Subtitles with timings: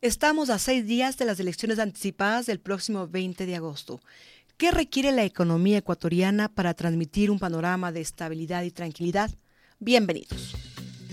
[0.00, 4.00] Estamos a seis días de las elecciones anticipadas del próximo 20 de agosto.
[4.56, 9.28] ¿Qué requiere la economía ecuatoriana para transmitir un panorama de estabilidad y tranquilidad?
[9.80, 10.54] Bienvenidos.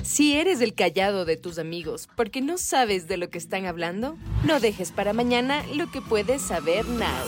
[0.03, 4.19] Si eres el callado de tus amigos porque no sabes de lo que están hablando,
[4.43, 7.25] no dejes para mañana lo que puedes saber now.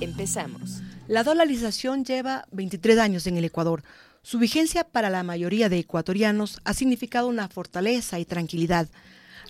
[0.00, 0.80] Empezamos.
[1.08, 3.82] La dolarización lleva 23 años en el Ecuador.
[4.22, 8.88] Su vigencia para la mayoría de ecuatorianos ha significado una fortaleza y tranquilidad.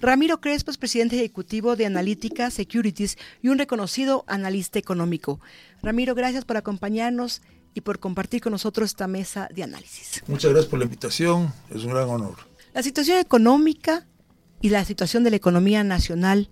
[0.00, 5.40] Ramiro Crespo es presidente ejecutivo de Analítica Securities y un reconocido analista económico.
[5.82, 7.42] Ramiro, gracias por acompañarnos
[7.74, 10.22] y por compartir con nosotros esta mesa de análisis.
[10.28, 12.36] Muchas gracias por la invitación, es un gran honor.
[12.74, 14.06] La situación económica
[14.60, 16.48] y la situación de la economía nacional,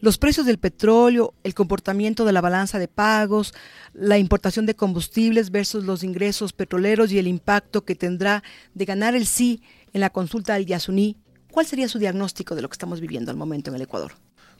[0.00, 3.54] los precios del petróleo, el comportamiento de la balanza de pagos,
[3.92, 8.42] la importación de combustibles versus los ingresos petroleros y el impacto que tendrá
[8.74, 9.62] de ganar el sí
[9.92, 11.16] en la consulta del Yasuní
[11.58, 14.12] ¿Cuál sería su diagnóstico de lo que estamos viviendo al momento en el Ecuador?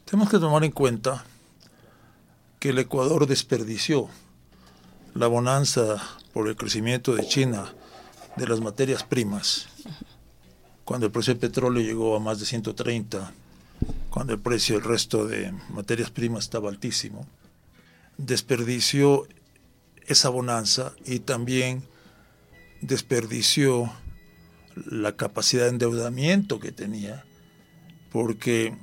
[0.03, 1.23] Tenemos que tomar en cuenta
[2.59, 4.09] que el Ecuador desperdició
[5.13, 5.95] la bonanza
[6.33, 7.73] por el crecimiento de China
[8.35, 9.69] de las materias primas,
[10.83, 13.31] cuando el precio del petróleo llegó a más de 130,
[14.09, 17.25] cuando el precio del resto de materias primas estaba altísimo,
[18.17, 19.25] desperdició
[20.05, 21.81] esa bonanza y también
[22.81, 23.89] desperdició
[24.85, 27.25] la capacidad de endeudamiento que tenía,
[28.11, 28.75] porque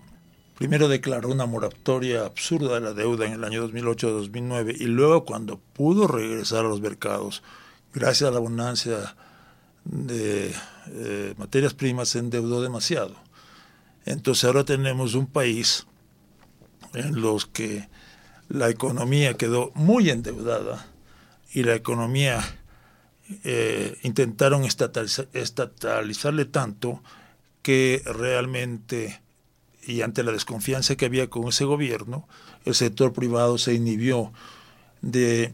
[0.57, 5.59] primero declaró una moratoria absurda de la deuda en el año 2008-2009 y luego cuando
[5.59, 7.43] pudo regresar a los mercados,
[7.93, 9.17] gracias a la abundancia
[9.85, 10.53] de
[10.89, 13.15] eh, materias primas, se endeudó demasiado.
[14.05, 15.87] Entonces ahora tenemos un país
[16.95, 17.89] en los que
[18.49, 20.87] la economía quedó muy endeudada
[21.53, 22.43] y la economía
[23.45, 27.03] eh, intentaron estatalizarle tanto
[27.63, 29.21] que realmente,
[29.87, 32.29] y ante la desconfianza que había con ese gobierno,
[32.65, 34.33] el sector privado se inhibió
[35.03, 35.53] de,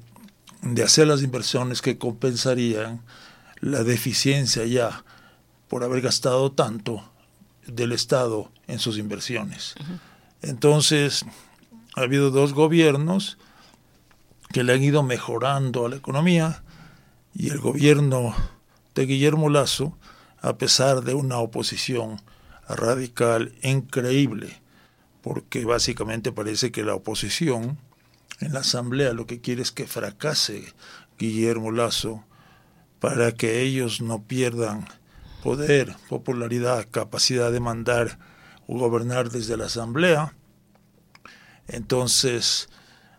[0.62, 3.03] de hacer las inversiones que compensarían
[3.61, 5.05] la deficiencia ya
[5.69, 7.03] por haber gastado tanto
[7.66, 9.75] del Estado en sus inversiones.
[10.43, 11.25] Entonces,
[11.94, 13.38] ha habido dos gobiernos
[14.53, 16.62] que le han ido mejorando a la economía,
[17.34, 18.34] y el gobierno
[18.94, 19.97] de Guillermo Lazo,
[20.41, 22.20] a pesar de una oposición
[22.69, 24.60] radical increíble,
[25.22, 27.78] porque básicamente parece que la oposición
[28.41, 30.75] en la Asamblea lo que quiere es que fracase
[31.19, 32.25] Guillermo Lazo
[32.98, 34.87] para que ellos no pierdan
[35.43, 38.19] poder, popularidad, capacidad de mandar
[38.66, 40.34] o gobernar desde la Asamblea.
[41.69, 42.69] Entonces,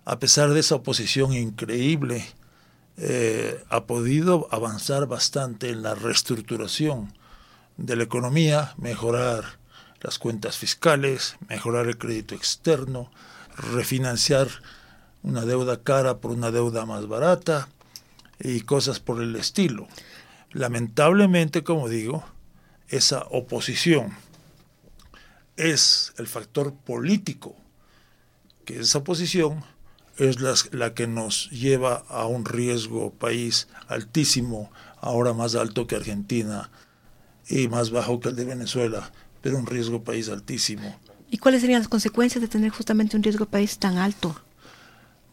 [0.06, 2.26] a pesar de esa oposición increíble,
[2.98, 7.14] eh, ha podido avanzar bastante en la reestructuración
[7.78, 9.58] de la economía, mejorar
[10.02, 13.10] las cuentas fiscales, mejorar el crédito externo,
[13.56, 14.48] refinanciar
[15.24, 17.70] una deuda cara por una deuda más barata
[18.40, 19.88] y cosas por el estilo.
[20.52, 22.24] Lamentablemente, como digo,
[22.90, 24.16] esa oposición
[25.56, 27.56] es el factor político,
[28.66, 29.64] que esa oposición
[30.18, 30.40] es
[30.72, 36.70] la, que nos lleva a un riesgo país altísimo, ahora más alto que Argentina
[37.48, 40.98] y más bajo que el de Venezuela, pero un riesgo país altísimo.
[41.30, 44.36] ¿Y cuáles serían las consecuencias de tener justamente un riesgo país tan alto?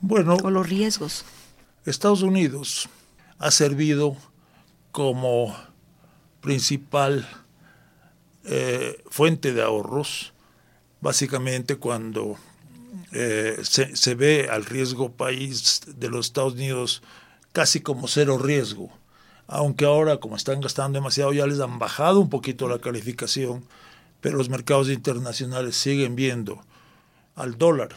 [0.00, 1.24] Bueno, o los riesgos.
[1.84, 2.88] Estados Unidos
[3.38, 4.16] ha servido
[4.92, 5.54] como
[6.41, 7.28] principal
[8.44, 10.32] eh, fuente de ahorros,
[11.00, 12.36] básicamente cuando
[13.12, 17.03] eh, se, ve al riesgo país de los Estados Unidos
[17.53, 18.91] casi como cero riesgo,
[19.48, 23.65] aunque ahora como están gastando demasiado ya les han bajado un poquito la calificación,
[24.21, 26.62] pero los mercados internacionales siguen viendo
[27.34, 27.91] al dólar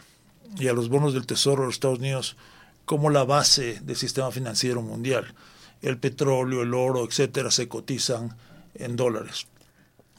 [0.58, 2.38] y a los bonos del Tesoro de los Estados Unidos
[2.86, 5.34] como la base del sistema financiero mundial.
[5.82, 8.36] El petróleo, el oro, etcétera, se cotizan
[8.76, 9.48] en dólares.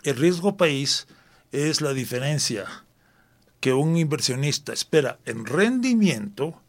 [0.02, 1.06] El riesgo país
[1.52, 2.66] es la diferencia
[3.64, 6.60] que un inversionista espera en rendimiento,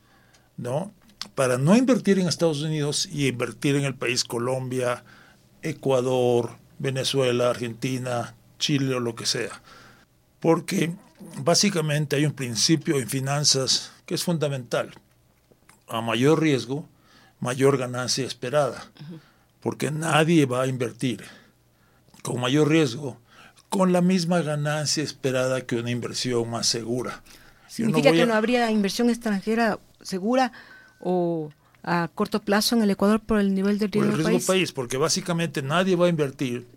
[0.55, 0.93] ¿no?
[1.35, 5.03] Para no invertir en Estados Unidos y invertir en el país Colombia,
[5.61, 9.61] Ecuador, Venezuela, Argentina, Chile o lo que sea.
[10.39, 10.95] Porque
[11.43, 14.93] básicamente hay un principio en finanzas que es fundamental.
[15.89, 16.87] A mayor riesgo,
[17.41, 18.89] mayor ganancia esperada.
[19.59, 21.25] Porque nadie va a invertir
[22.23, 23.19] con mayor riesgo
[23.69, 27.21] con la misma ganancia esperada que una inversión más segura.
[27.67, 30.51] ¿Significa que no habría inversión extranjera segura
[30.99, 31.49] o
[31.83, 34.71] a corto plazo en el Ecuador por el nivel de riesgo, por el riesgo país?
[34.71, 36.67] Porque básicamente nadie va a invertir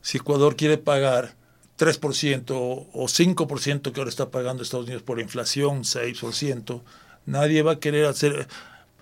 [0.00, 1.34] si Ecuador quiere pagar
[1.78, 6.82] 3% o 5% que ahora está pagando Estados Unidos por inflación, 6%,
[7.26, 8.48] nadie va a querer hacer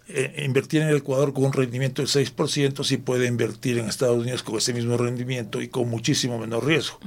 [0.08, 4.18] eh, invertir en el Ecuador con un rendimiento del 6% si puede invertir en Estados
[4.18, 7.00] Unidos con ese mismo rendimiento y con muchísimo menor riesgo.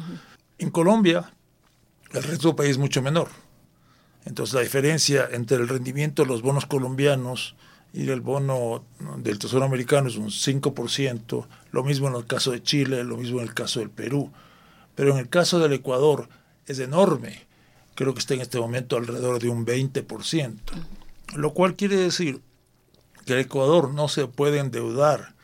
[0.58, 1.34] En Colombia,
[2.12, 3.30] el resto del país es mucho menor.
[4.26, 7.56] Entonces la diferencia entre el rendimiento de los bonos colombianos
[7.94, 8.84] y el bono
[9.18, 13.40] del Tesoro americano es un 5%, lo mismo en el caso de Chile, lo mismo
[13.40, 14.32] en el caso del Perú,
[14.96, 16.28] pero en el caso del Ecuador
[16.68, 17.48] es enorme,
[17.96, 20.58] creo que está en este momento alrededor de un 20%,
[21.36, 22.42] lo cual quiere decir
[23.30, 25.36] que el Ecuador no se puede endeudar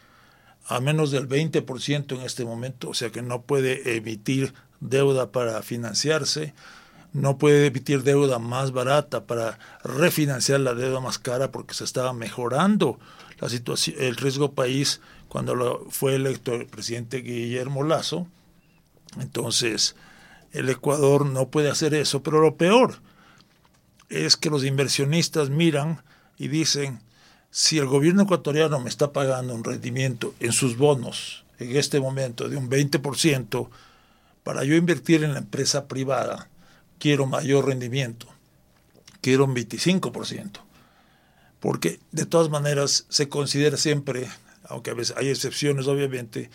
[0.65, 5.61] a menos del 20% en este momento, o sea que no puede emitir deuda para
[5.61, 6.55] financiarse,
[7.13, 12.11] no puede emitir deuda más barata para refinanciar la deuda más cara porque se estaba
[12.11, 12.97] mejorando
[13.39, 14.99] la situación, el riesgo país
[15.29, 18.25] cuando fue electo el presidente Guillermo Lazo.
[19.19, 19.95] Entonces,
[20.53, 22.95] el Ecuador no puede hacer eso, pero lo peor
[24.09, 26.01] es que los inversionistas miran
[26.35, 27.05] y dicen,
[27.57, 32.49] si el gobierno ecuatoriano me está pagando un rendimiento en sus bonos en este momento
[32.49, 33.69] de un 20%,
[34.43, 36.49] para yo invertir en la empresa privada,
[36.99, 38.27] quiero mayor rendimiento,
[39.21, 40.59] quiero un 25%,
[41.61, 44.27] porque de todas maneras se considera siempre,
[44.65, 46.49] aunque a veces hay excepciones obviamente,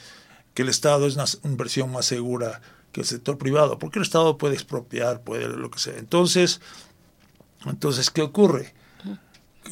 [0.52, 2.60] que el Estado es una inversión más segura
[2.92, 5.96] que el sector privado, porque el Estado puede expropiar, puede lo que sea.
[5.96, 6.60] Entonces,
[7.64, 8.74] entonces ¿qué ocurre?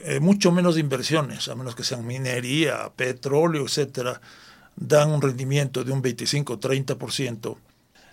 [0.05, 4.21] Eh, mucho menos inversiones, a menos que sean minería, petróleo, etcétera,
[4.77, 7.57] dan un rendimiento de un 25-30%.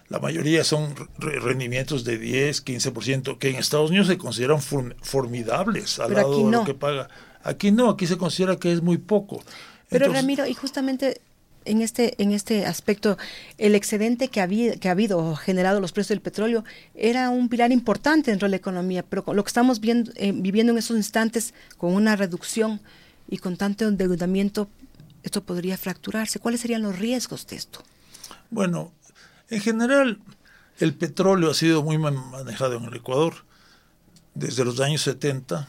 [0.08, 6.14] La mayoría son rendimientos de 10, 15%, que en Estados Unidos se consideran formidables al
[6.14, 7.08] lado de lo que paga.
[7.44, 9.44] Aquí no, aquí se considera que es muy poco.
[9.90, 11.22] Pero Ramiro, y justamente
[11.66, 13.18] en este, en este aspecto,
[13.58, 16.64] el excedente que, había, que ha habido generado los precios del petróleo
[16.94, 20.72] era un pilar importante dentro de la economía, pero lo que estamos viendo, eh, viviendo
[20.72, 22.80] en estos instantes con una reducción
[23.28, 24.70] y con tanto endeudamiento,
[25.24, 26.40] esto podría fracturarse.
[26.40, 27.84] ¿Cuáles serían los riesgos de esto?
[28.52, 28.94] Bueno,
[29.50, 30.20] en general,
[30.80, 33.34] el petróleo ha sido muy manejado en el Ecuador
[34.36, 35.68] desde los años 70,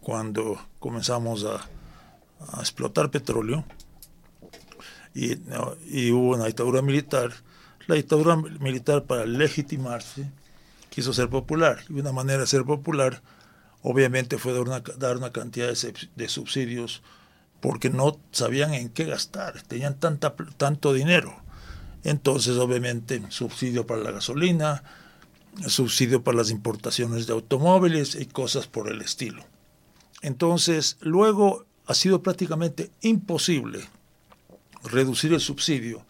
[0.00, 1.68] cuando comenzamos a,
[2.52, 3.64] a explotar petróleo
[5.14, 7.32] y, hubo una dictadura militar.
[7.86, 10.30] La dictadura militar para legitimarse
[10.90, 13.22] quiso ser popular y una manera de ser popular
[13.82, 17.02] obviamente fue dar una, dar una cantidad de, subsidios
[17.60, 21.34] porque no sabían en qué gastar, tenían tanta, tanto dinero.
[22.02, 24.82] Entonces, obviamente, subsidio para la gasolina,
[25.66, 29.44] subsidio para las importaciones de automóviles y cosas por el estilo.
[30.20, 33.86] Entonces, luego ha sido prácticamente imposible
[34.84, 36.04] reducir el subsidio.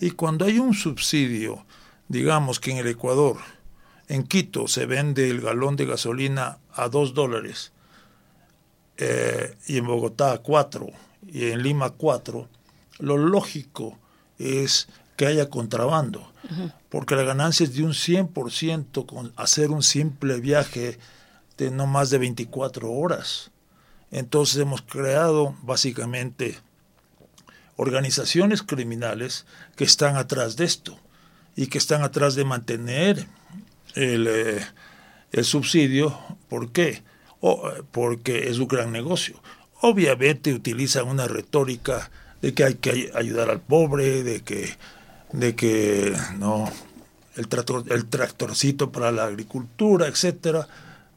[0.00, 1.64] Y cuando hay un subsidio,
[2.08, 3.38] digamos que en el Ecuador,
[4.08, 7.72] en Quito se vende el galón de gasolina a dos dólares,
[8.98, 10.88] eh, y en Bogotá a cuatro,
[11.26, 12.48] y en Lima cuatro,
[12.98, 13.98] lo lógico
[14.38, 16.30] es que haya contrabando,
[16.88, 20.98] porque la ganancia es de un 100% con hacer un simple viaje
[21.56, 23.50] de no más de 24 horas.
[24.10, 26.58] Entonces hemos creado básicamente
[27.76, 29.46] organizaciones criminales
[29.76, 30.98] que están atrás de esto
[31.54, 33.26] y que están atrás de mantener
[33.94, 34.66] el, eh,
[35.32, 36.18] el subsidio.
[36.48, 37.02] ¿Por qué?
[37.90, 39.40] porque es un gran negocio.
[39.80, 42.10] Obviamente utilizan una retórica
[42.42, 44.76] de que hay que ayudar al pobre, de que,
[45.32, 46.70] de que no
[47.36, 50.66] el, tractor, el tractorcito para la agricultura, etcétera,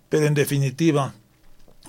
[0.10, 1.14] pero en definitiva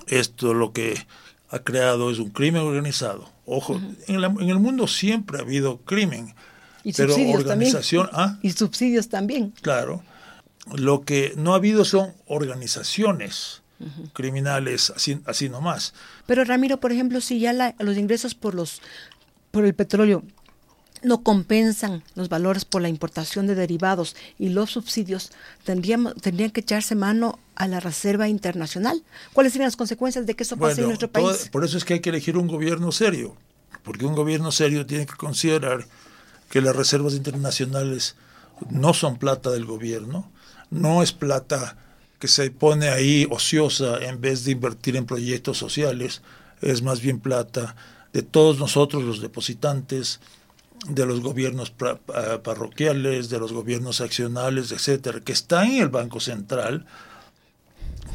[0.07, 1.05] esto lo que
[1.51, 6.33] ha creado es un crimen organizado Ojo, en, el mundo siempre ha habido crimen.
[6.85, 8.39] Y pero subsidios organización, ¿ah?
[8.41, 9.53] Y subsidios también.
[9.61, 10.03] Claro.
[10.73, 13.61] Lo que no ha habido son organizaciones
[14.13, 15.93] criminales así, así nomás.
[16.27, 18.81] Pero Ramiro, por ejemplo, si ya los ingresos por los
[19.51, 20.23] por el petróleo
[21.03, 25.31] no compensan los valores por la importación de derivados y los subsidios,
[25.63, 29.03] tendrían, tendrían que echarse mano a la Reserva Internacional.
[29.33, 31.49] ¿Cuáles serían las consecuencias de que eso pase en nuestro país?
[31.51, 33.35] por eso es que hay que elegir un gobierno serio,
[33.83, 35.85] porque un gobierno serio tiene que considerar
[36.49, 38.15] que las reservas internacionales
[38.69, 40.29] no son plata del gobierno,
[40.69, 41.77] no es plata
[42.19, 46.21] que se pone ahí ociosa en vez de invertir en proyectos sociales,
[46.61, 47.75] es más bien plata
[48.13, 50.19] de todos nosotros los depositantes,
[50.87, 56.85] de los gobiernos parroquiales, de los gobiernos accionales, etcétera, que está en el Banco Central,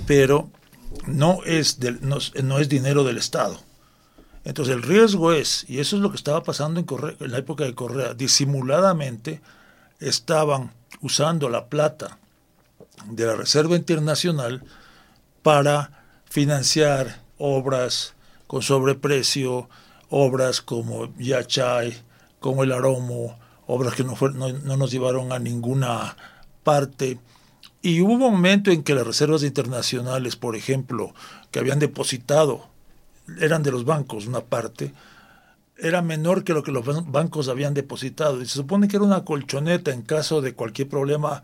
[0.06, 0.50] pero
[1.06, 3.60] no es, no, es dinero del Estado.
[4.44, 6.86] Entonces el riesgo es, y eso es lo que estaba pasando en,
[7.20, 9.40] en la época de Correa, disimuladamente
[9.98, 12.18] estaban usando la plata
[13.06, 14.62] de la Reserva Internacional
[15.42, 18.14] para financiar obras
[18.46, 19.68] con sobreprecio,
[20.10, 21.96] obras como Yachay,
[22.46, 23.36] como el Aromo,
[23.66, 26.16] obras que no, no, nos llevaron a ninguna
[26.62, 27.18] parte.
[27.82, 31.12] Y hubo un momento en que las reservas internacionales, por ejemplo,
[31.50, 32.68] que habían depositado,
[33.40, 34.94] eran de los bancos una parte,
[35.76, 38.40] era menor que lo que los bancos habían depositado.
[38.40, 41.42] Y se supone que era una colchoneta en caso de cualquier problema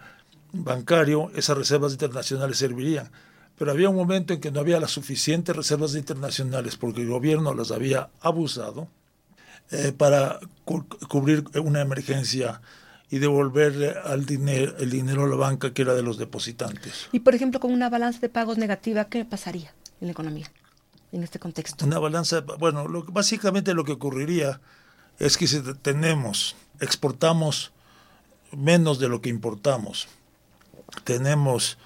[0.52, 3.10] bancario, esas reservas internacionales servirían.
[3.58, 7.54] Pero había un momento en que no había las suficientes reservas internacionales porque el gobierno
[7.54, 8.86] las había abusado
[9.72, 10.38] eh, para
[11.08, 12.60] cubrir una emergencia
[13.10, 17.08] y devolverle al dinero, el dinero a la banca que era de los depositantes.
[17.12, 20.50] Y por ejemplo, con una balanza de pagos negativa, ¿qué pasaría en la economía
[21.10, 21.84] en este contexto?
[21.84, 24.60] Una balanza, bueno, lo, básicamente lo que ocurriría
[25.18, 27.72] es que si tenemos, exportamos
[28.50, 30.08] menos de lo que importamos,
[31.04, 31.78] tenemos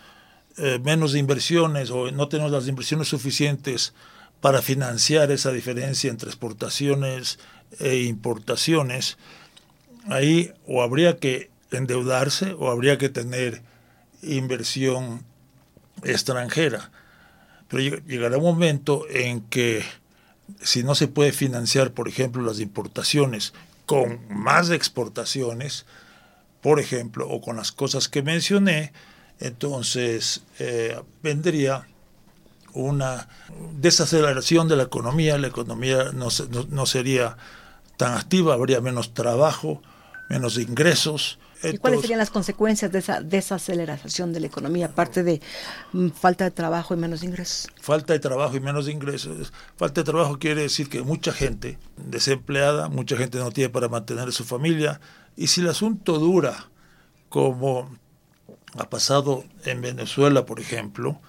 [0.59, 3.95] eh, menos inversiones o no tenemos las inversiones suficientes
[4.41, 7.39] para financiar esa diferencia entre exportaciones
[7.81, 9.19] e importaciones,
[10.09, 13.63] ahí o habría que endeudarse o habría que tener
[14.23, 15.25] inversión
[16.03, 16.91] extranjera.
[17.69, 19.85] Pero llegará un momento en que
[20.63, 23.53] si no se puede financiar, por ejemplo, las importaciones
[23.85, 25.87] con más exportaciones,
[26.61, 28.93] por ejemplo, o con las cosas que mencioné,
[29.41, 31.87] entonces eh, vendría
[32.73, 33.29] una
[33.79, 36.29] desaceleración de la economía, la economía no,
[36.69, 37.37] no, sería
[37.97, 39.83] tan activa, habría menos trabajo,
[40.29, 41.39] menos ingresos.
[41.63, 45.41] ¿Y cuáles serían las consecuencias de esa desaceleración de la economía, aparte de
[45.93, 47.69] mm, falta de trabajo y menos ingresos?
[47.81, 49.53] Falta de trabajo y menos ingresos.
[49.77, 54.29] Falta de trabajo quiere decir que mucha gente desempleada, mucha gente no tiene para mantener
[54.29, 55.01] a su familia,
[55.37, 56.69] y si el asunto dura
[57.29, 57.91] como
[58.79, 61.21] ha pasado en Venezuela, por ejemplo,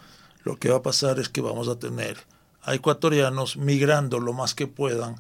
[0.44, 2.18] lo que va a pasar es que vamos a tener
[2.64, 5.16] a ecuatorianos migrando lo más que puedan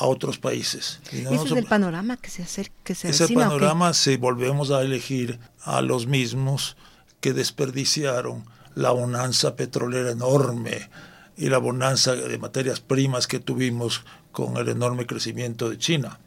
[0.00, 0.98] a otros países.
[1.12, 5.38] Ese es el panorama que se hace, que se Ese panorama si volvemos a elegir
[5.62, 6.78] a los mismos
[7.20, 10.88] que desperdiciaron la bonanza petrolera enorme
[11.36, 14.02] y la bonanza de materias primas que tuvimos
[14.32, 16.18] con el enorme crecimiento de China.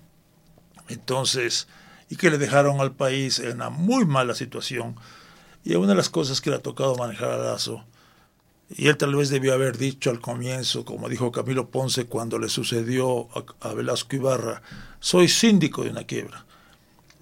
[0.88, 1.68] Entonces,
[2.10, 4.96] y que le dejaron al país en una muy mala situación
[5.64, 7.84] y una de las cosas que le ha tocado manejar a Lazo,
[8.70, 12.50] y él tal vez debió haber dicho al comienzo, como dijo Camilo Ponce cuando le
[12.50, 13.28] sucedió
[13.62, 14.62] a, Velasco Ibarra,
[15.00, 16.46] soy síndico de una quiebra.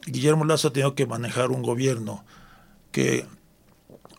[0.06, 2.24] Guillermo Lazo ha tenido que manejar un gobierno
[2.92, 3.26] que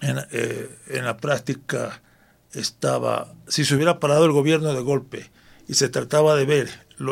[0.00, 2.02] en, eh, en la práctica
[2.52, 5.30] estaba, si se hubiera parado el gobierno de golpe
[5.68, 6.68] y se trataba de ver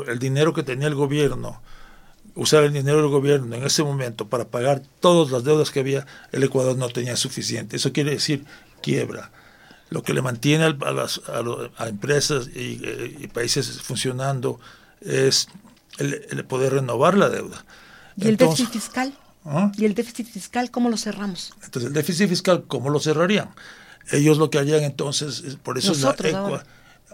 [0.07, 1.61] el dinero que tenía el gobierno
[2.35, 6.07] usar el dinero del gobierno en ese momento para pagar todas las deudas que había,
[6.33, 7.77] el Ecuador no tenía suficiente.
[7.77, 8.45] Eso quiere decir
[8.83, 9.31] quiebra.
[9.91, 14.61] Lo que le mantiene a, las, a, empresas y, países funcionando
[15.01, 15.49] es
[15.99, 17.65] el, poder renovar la deuda.
[18.17, 19.13] ¿Y el déficit fiscal?
[19.45, 19.73] ¿ah?
[19.77, 21.53] ¿Y el déficit fiscal cómo lo cerramos?
[21.65, 23.51] Entonces, el déficit fiscal, ¿cómo lo cerrarían?
[24.13, 26.65] Ellos lo que harían entonces, por eso es la ahora.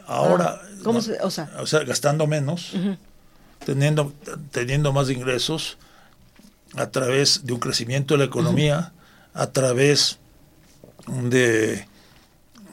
[0.07, 2.73] ahora ¿cómo o, sea, gastando menos
[3.65, 4.13] teniendo,
[4.53, 5.77] teniendo más ingresos
[6.77, 8.93] a través de un crecimiento de la economía,
[9.35, 10.19] a través
[11.09, 11.87] de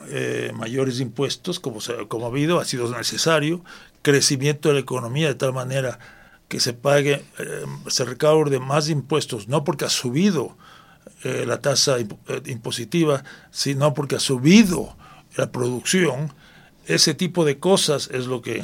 [0.09, 3.63] eh, mayores impuestos, como, como ha habido, ha sido necesario,
[4.01, 5.99] crecimiento de la economía de tal manera
[6.47, 10.55] que se pague, eh, se recaude más impuestos, no porque ha subido
[11.23, 11.97] eh, la tasa
[12.45, 14.95] impositiva, sino porque ha subido
[15.35, 16.33] la producción,
[16.85, 18.63] ese tipo de cosas es lo que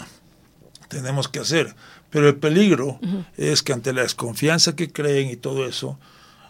[0.89, 1.75] tenemos que hacer.
[2.10, 3.00] Pero el peligro
[3.38, 6.00] es que ante la desconfianza que creen y todo eso,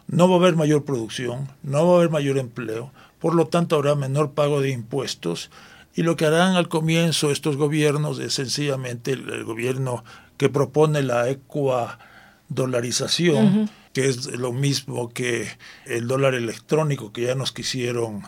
[0.08, 3.76] no va a haber mayor producción, no va a haber mayor empleo, por lo tanto
[3.76, 5.52] habrá menor pago de impuestos
[5.96, 10.06] y lo que harán al comienzo estos gobiernos es sencillamente el, gobierno
[10.38, 15.50] que propone la ecuadolarización, que es lo mismo que
[15.86, 18.24] el dólar electrónico que ya nos quisieron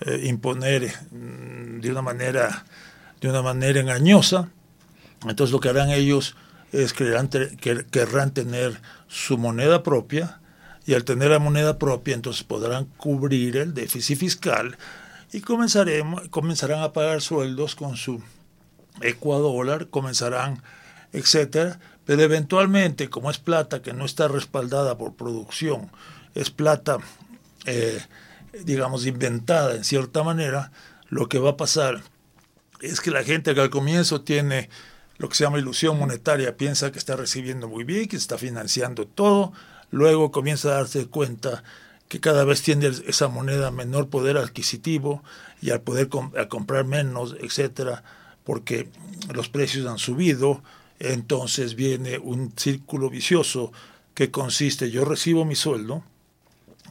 [0.00, 2.64] eh, imponer mm, de una manera
[3.20, 4.48] de una manera engañosa.
[5.26, 6.36] Entonces lo que harán ellos
[6.72, 7.14] es que
[7.90, 10.40] querrán tener su moneda propia
[10.86, 14.76] y al tener la moneda propia entonces podrán cubrir el déficit fiscal
[15.32, 18.22] y comenzaremos, comenzarán a pagar sueldos con su
[19.00, 20.62] ecuador, comenzarán,
[21.12, 25.90] etcétera, pero eventualmente, como es plata que no está respaldada por producción,
[26.34, 26.98] es plata,
[27.66, 28.00] eh,
[28.64, 30.70] digamos, inventada en cierta manera,
[31.08, 32.02] lo que va a pasar
[32.80, 34.68] es que la gente que al comienzo tiene
[35.16, 39.06] lo que se llama ilusión monetaria, piensa que está recibiendo muy bien, que está financiando
[39.06, 39.52] todo,
[39.94, 41.62] luego comienza a darse cuenta
[42.08, 45.22] que cada vez tiene esa moneda menor poder adquisitivo
[45.62, 48.02] y al poder a comprar menos, etcétera,
[48.44, 48.88] porque
[49.32, 50.62] los precios han subido,
[50.98, 53.72] entonces viene un círculo vicioso
[54.14, 56.02] que consiste, yo recibo mi sueldo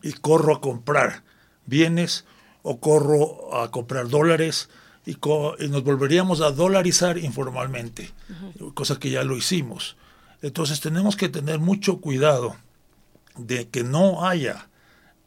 [0.01, 1.23] y corro a comprar
[1.65, 2.25] bienes
[2.63, 4.69] o corro a comprar dólares
[5.05, 5.17] y,
[5.67, 8.11] nos volveríamos a dolarizar informalmente,
[8.73, 9.97] cosa que ya lo hicimos.
[10.41, 12.55] Entonces tenemos que tener mucho cuidado
[13.37, 14.69] de que no haya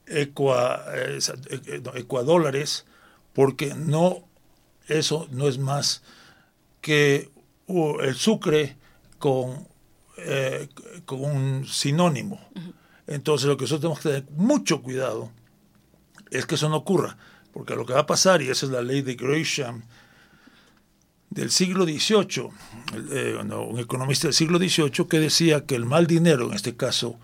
[0.07, 1.19] equa, eh,
[1.51, 2.87] eh, ecuadólares,
[3.33, 4.25] porque no,
[4.87, 6.03] eso no es más
[6.81, 7.31] que
[7.69, 8.77] el sucre
[9.19, 9.67] con,
[10.19, 10.69] eh,
[11.05, 12.41] con un sinónimo.
[13.07, 15.31] Entonces lo que nosotros tenemos que tener mucho cuidado
[16.31, 17.17] es que eso no ocurra,
[17.53, 19.83] porque lo que va a pasar, y esa es la ley de Gresham
[21.31, 22.51] del siglo XVIII,
[23.53, 27.19] un economista del siglo XVIII que decía que el mal dinero, en este caso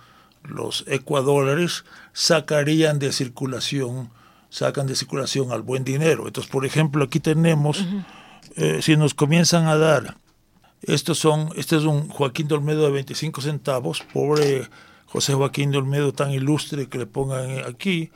[0.45, 4.11] los ecuadólares, sacarían de circulación,
[4.51, 6.27] sacan de circulación al buen dinero.
[6.27, 7.85] Entonces, por ejemplo, aquí tenemos,
[8.57, 10.17] eh, si nos comienzan a dar,
[10.83, 14.69] estos son, este es un Joaquín de Olmedo de 25 centavos, pobre
[15.07, 18.11] José Joaquín de Olmedo tan ilustre que le pongan aquí,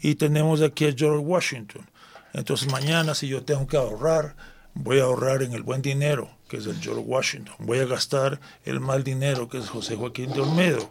[0.00, 1.88] y tenemos aquí a George Washington.
[2.32, 4.36] Entonces mañana si yo tengo que ahorrar,
[4.74, 7.54] voy a ahorrar en el buen dinero, que es el George Washington.
[7.58, 10.90] Voy a gastar el mal dinero, que es José Joaquín de Olmedo.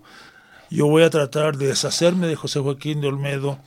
[0.72, 3.60] Yo voy a tratar de deshacerme de José Joaquín de Olmedo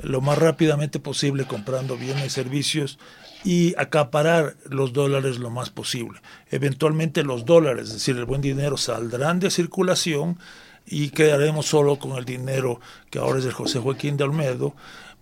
[0.00, 3.00] lo más rápidamente posible comprando bienes y servicios
[3.42, 6.20] y acaparar los dólares lo más posible.
[6.52, 10.38] Eventualmente los dólares, es decir, el buen dinero, saldrán de circulación
[10.86, 14.76] y quedaremos solo con el dinero que ahora es de José Joaquín de Olmedo,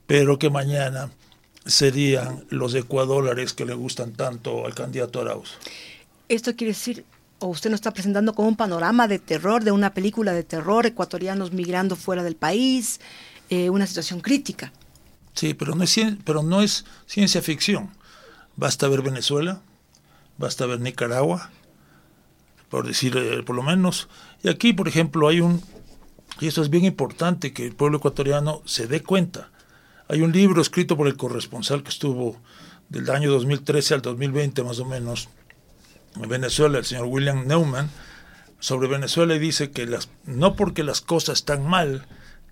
[0.06, 1.10] pero que mañana
[1.64, 5.56] serían los ecuadólares que le gustan tanto al candidato Arauz.
[6.28, 7.06] Esto quiere decir
[7.44, 10.86] o usted nos está presentando como un panorama de terror, de una película de terror,
[10.86, 13.02] ecuatorianos migrando fuera del país,
[13.50, 14.72] eh, una situación crítica.
[15.34, 17.90] Sí, pero no, es, pero no es ciencia ficción.
[18.56, 19.60] Basta ver Venezuela,
[20.38, 21.50] basta ver Nicaragua,
[22.70, 24.08] por decir eh, por lo menos.
[24.42, 25.60] Y aquí, por ejemplo, hay un,
[26.40, 29.50] y esto es bien importante, que el pueblo ecuatoriano se dé cuenta.
[30.08, 32.38] Hay un libro escrito por el corresponsal que estuvo
[32.88, 35.28] del año 2013 al 2020 más o menos,
[36.14, 37.90] Venezuela, el señor William Neumann,
[38.60, 42.06] sobre Venezuela y dice que las, no porque las cosas están mal,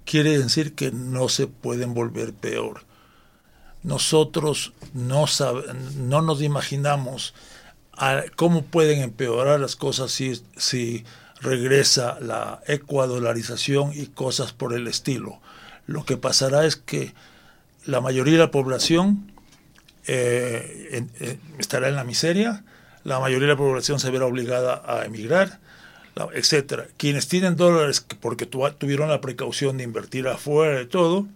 [0.05, 2.85] quiere decir que no se pueden volver peor.
[3.83, 5.25] Nosotros no,
[5.97, 7.35] no nos imaginamos
[8.37, 11.05] cómo pueden empeorar las cosas si, si
[11.41, 15.41] regresa la ecuadolarización y cosas por el estilo.
[15.87, 17.15] Lo que pasará es que
[17.85, 19.33] la mayoría de la población
[20.07, 22.65] eh, eh, estará en la miseria,
[23.05, 25.61] la mayoría de la población se verá obligada a emigrar,
[26.35, 26.87] etcétera.
[26.97, 31.27] Quienes tienen dólares porque tuvieron la precaución de invertir afuera de todo,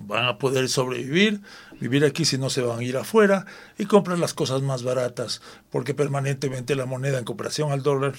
[0.00, 1.40] van a poder sobrevivir,
[1.78, 3.46] vivir aquí si no se van a ir afuera
[3.78, 8.14] y comprar las cosas más baratas, porque permanentemente la moneda en comparación al dólar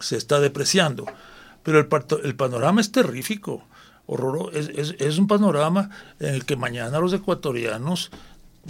[0.00, 1.06] se está depreciando.
[1.62, 1.88] Pero el,
[2.24, 3.64] el panorama es terrífico,
[4.06, 8.10] horror, es, es un panorama en el que mañana los ecuatorianos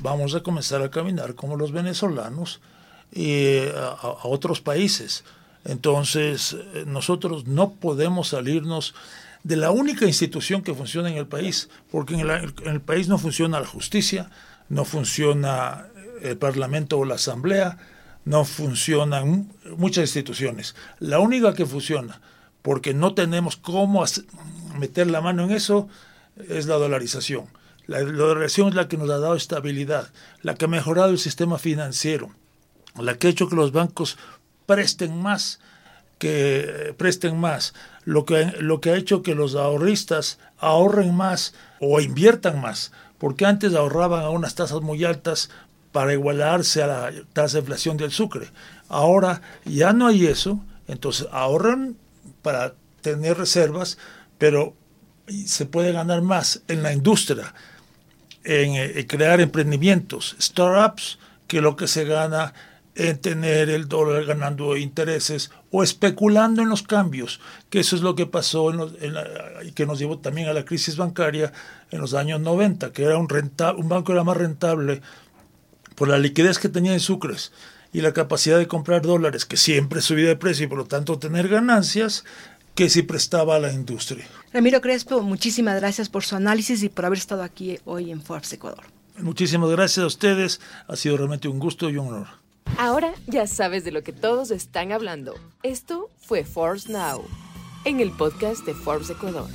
[0.02, 2.60] vamos a comenzar a caminar como los venezolanos
[3.12, 5.24] y a, otros países.
[5.64, 8.94] Entonces, eh, nosotros no podemos salirnos
[9.42, 13.60] de la única institución que funciona en el país, porque en el, país no funciona
[13.60, 14.30] la justicia,
[14.68, 15.86] no funciona
[16.22, 17.78] el Parlamento o la Asamblea,
[18.24, 20.74] no funcionan muchas instituciones.
[20.98, 22.20] La única que funciona,
[22.62, 24.04] porque no tenemos cómo
[24.78, 25.88] meter la mano en eso,
[26.48, 27.46] es la dolarización.
[27.86, 30.10] La dolarización es la que nos ha dado estabilidad,
[30.42, 32.30] la que ha mejorado el sistema financiero,
[33.02, 34.18] la que ha hecho que los bancos
[34.66, 35.60] presten más,
[36.18, 42.00] que presten más, lo que, lo que ha hecho que los ahorristas ahorren más o
[42.00, 45.50] inviertan más, porque antes ahorraban a unas tasas muy altas
[45.92, 48.48] para igualarse a la tasa de inflación del sucre.
[48.88, 51.96] Ahora ya no hay eso, entonces ahorran
[52.42, 53.98] para tener reservas,
[54.38, 54.74] pero
[55.46, 57.54] se puede ganar más en la industria,
[58.44, 62.54] en, eh, crear emprendimientos, startups, que lo que se gana
[62.94, 68.14] en tener el dólar ganando intereses o especulando en los cambios, que eso es lo
[68.14, 68.72] que pasó
[69.64, 71.52] y que nos llevó también a la crisis bancaria
[71.90, 73.28] en los años 90, que era un,
[73.76, 75.00] un banco era más rentable
[75.94, 77.52] por la liquidez que tenía en sucres
[77.92, 81.18] y la capacidad de comprar dólares, que siempre subía de precio y por lo tanto
[81.18, 82.24] tener ganancias,
[82.74, 84.26] que si prestaba a la industria.
[84.52, 88.52] Ramiro Crespo, muchísimas gracias por su análisis y por haber estado aquí hoy en Forbes
[88.52, 88.84] Ecuador.
[89.18, 92.39] Muchísimas gracias a ustedes, ha sido realmente un gusto y un honor.
[92.80, 95.34] Ahora ya sabes de lo que todos están hablando.
[95.62, 97.22] Esto fue Force Now.
[97.84, 99.50] en el podcast de Forbes Ecuador.